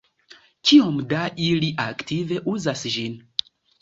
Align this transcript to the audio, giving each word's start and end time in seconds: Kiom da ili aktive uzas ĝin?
Kiom 0.69 0.95
da 1.11 1.21
ili 1.49 1.69
aktive 1.85 2.39
uzas 2.55 2.85
ĝin? 2.95 3.19